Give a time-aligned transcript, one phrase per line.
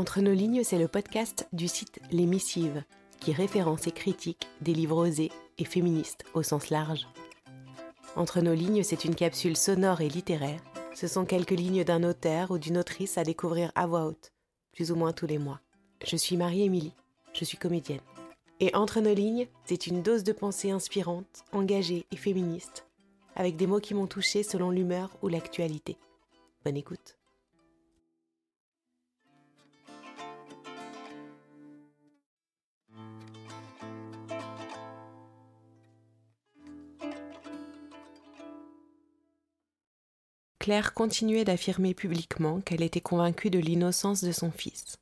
[0.00, 2.84] Entre nos lignes, c'est le podcast du site Les Missives,
[3.20, 7.06] qui référence et critique des livres osés et féministes au sens large.
[8.16, 10.62] Entre nos lignes, c'est une capsule sonore et littéraire.
[10.94, 14.32] Ce sont quelques lignes d'un auteur ou d'une autrice à découvrir à voix haute,
[14.72, 15.60] plus ou moins tous les mois.
[16.02, 16.94] Je suis Marie-Émilie,
[17.34, 18.00] je suis comédienne.
[18.58, 22.86] Et entre nos lignes, c'est une dose de pensée inspirante, engagée et féministe,
[23.36, 25.98] avec des mots qui m'ont touchée selon l'humeur ou l'actualité.
[26.64, 27.19] Bonne écoute.
[40.60, 44.98] Claire continuait d'affirmer publiquement qu'elle était convaincue de l'innocence de son fils.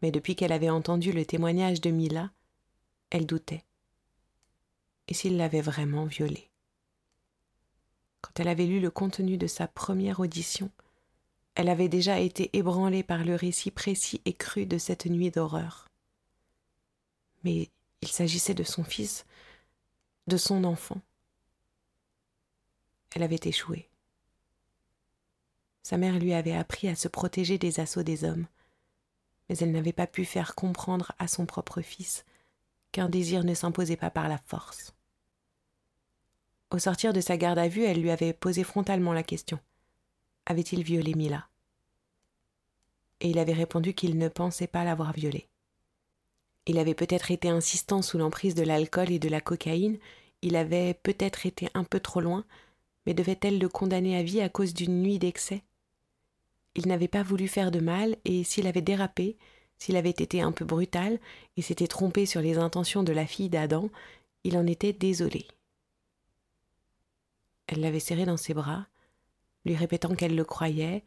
[0.00, 2.30] Mais depuis qu'elle avait entendu le témoignage de Mila,
[3.10, 3.62] elle doutait.
[5.08, 6.48] Et s'il l'avait vraiment violée?
[8.22, 10.70] Quand elle avait lu le contenu de sa première audition,
[11.56, 15.88] elle avait déjà été ébranlée par le récit précis et cru de cette nuit d'horreur.
[17.44, 17.68] Mais
[18.00, 19.26] il s'agissait de son fils,
[20.26, 21.02] de son enfant.
[23.14, 23.90] Elle avait échoué.
[25.82, 28.46] Sa mère lui avait appris à se protéger des assauts des hommes,
[29.48, 32.24] mais elle n'avait pas pu faire comprendre à son propre fils
[32.92, 34.94] qu'un désir ne s'imposait pas par la force.
[36.70, 39.58] Au sortir de sa garde à vue, elle lui avait posé frontalement la question.
[40.46, 41.48] Avait-il violé Mila?
[43.20, 45.48] Et il avait répondu qu'il ne pensait pas l'avoir violée.
[46.66, 49.98] Il avait peut-être été insistant sous l'emprise de l'alcool et de la cocaïne,
[50.42, 52.44] il avait peut-être été un peu trop loin,
[53.06, 55.62] mais devait-elle le condamner à vie à cause d'une nuit d'excès?
[56.74, 59.36] Il n'avait pas voulu faire de mal, et s'il avait dérapé,
[59.78, 61.18] s'il avait été un peu brutal,
[61.56, 63.90] et s'était trompé sur les intentions de la fille d'Adam,
[64.44, 65.46] il en était désolé.
[67.66, 68.86] Elle l'avait serré dans ses bras,
[69.64, 71.04] lui répétant qu'elle le croyait,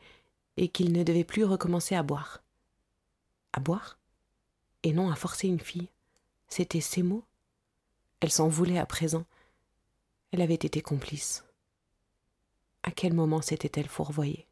[0.57, 2.41] et qu'il ne devait plus recommencer à boire.
[3.53, 3.97] À boire?
[4.83, 5.89] Et non à forcer une fille.
[6.47, 7.25] C'était ses mots.
[8.19, 9.25] Elle s'en voulait à présent.
[10.31, 11.43] Elle avait été complice.
[12.83, 14.47] À quel moment s'était-elle fourvoyée?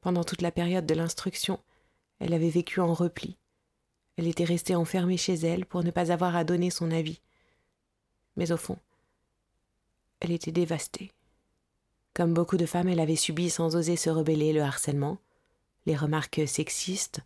[0.00, 1.60] Pendant toute la période de l'instruction,
[2.18, 3.36] elle avait vécu en repli.
[4.16, 7.20] Elle était restée enfermée chez elle pour ne pas avoir à donner son avis.
[8.36, 8.78] Mais au fond,
[10.20, 11.12] elle était dévastée.
[12.14, 15.18] Comme beaucoup de femmes, elle avait subi sans oser se rebeller le harcèlement,
[15.86, 17.20] les remarques sexistes,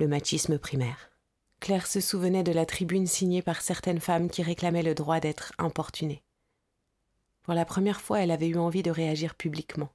[0.00, 1.10] le machisme primaire.
[1.60, 5.52] Claire se souvenait de la tribune signée par certaines femmes qui réclamaient le droit d'être
[5.58, 6.22] importunées.
[7.42, 9.90] Pour la première fois, elle avait eu envie de réagir publiquement.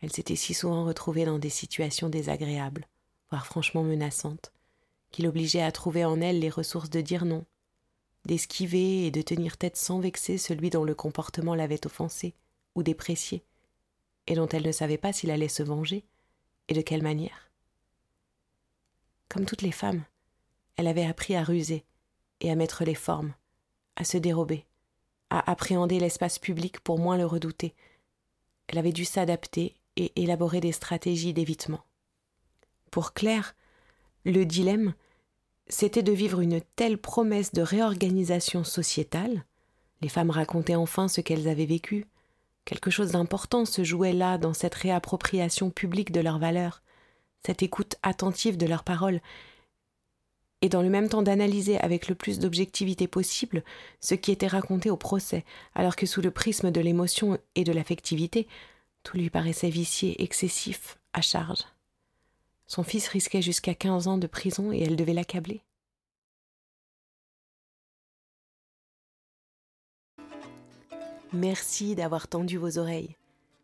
[0.00, 2.86] Elle s'était si souvent retrouvée dans des situations désagréables,
[3.30, 4.52] voire franchement menaçantes,
[5.10, 7.44] qui l'obligeaient à trouver en elle les ressources de dire non,
[8.24, 12.34] d'esquiver et de tenir tête sans vexer celui dont le comportement l'avait offensée
[12.74, 13.44] ou dépréciée,
[14.26, 16.04] et dont elle ne savait pas s'il allait se venger,
[16.68, 17.50] et de quelle manière.
[19.28, 20.04] Comme toutes les femmes,
[20.76, 21.84] elle avait appris à ruser
[22.40, 23.34] et à mettre les formes,
[23.96, 24.64] à se dérober,
[25.30, 27.74] à appréhender l'espace public pour moins le redouter.
[28.68, 31.84] Elle avait dû s'adapter et élaborer des stratégies d'évitement.
[32.90, 33.54] Pour Claire,
[34.24, 34.94] le dilemme,
[35.68, 39.44] c'était de vivre une telle promesse de réorganisation sociétale,
[40.00, 42.06] les femmes racontaient enfin ce qu'elles avaient vécu,
[42.64, 46.82] quelque chose d'important se jouait là dans cette réappropriation publique de leurs valeurs,
[47.44, 49.20] cette écoute attentive de leurs paroles,
[50.62, 53.62] et dans le même temps d'analyser avec le plus d'objectivité possible
[54.00, 55.44] ce qui était raconté au procès,
[55.74, 58.48] alors que sous le prisme de l'émotion et de l'affectivité,
[59.02, 61.64] tout lui paraissait vicié, excessif, à charge.
[62.66, 65.62] Son fils risquait jusqu'à quinze ans de prison et elle devait l'accabler.
[71.32, 73.16] Merci d'avoir tendu vos oreilles.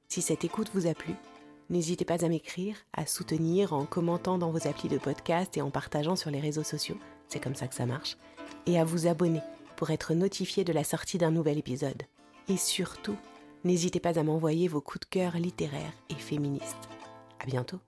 [0.08, 1.14] Si cette écoute vous a plu,
[1.68, 5.70] n'hésitez pas à m'écrire, à soutenir en commentant dans vos applis de podcast et en
[5.70, 6.98] partageant sur les réseaux sociaux,
[7.28, 8.16] c'est comme ça que ça marche,
[8.66, 9.42] et à vous abonner
[9.74, 12.04] pour être notifié de la sortie d'un nouvel épisode.
[12.48, 13.16] Et surtout,
[13.64, 16.88] N'hésitez pas à m'envoyer vos coups de cœur littéraires et féministes.
[17.40, 17.80] À bientôt!